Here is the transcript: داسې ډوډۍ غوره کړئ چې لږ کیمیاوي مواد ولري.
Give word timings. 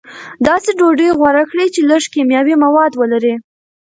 داسې 0.47 0.69
ډوډۍ 0.77 1.09
غوره 1.17 1.43
کړئ 1.49 1.67
چې 1.75 1.81
لږ 1.89 2.03
کیمیاوي 2.13 2.55
مواد 2.63 2.91
ولري. 2.95 3.33